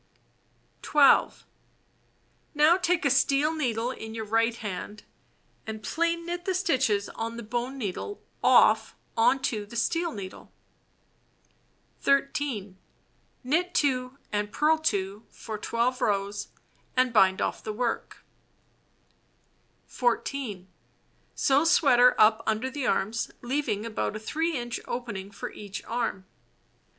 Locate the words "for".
15.29-15.59, 25.29-25.51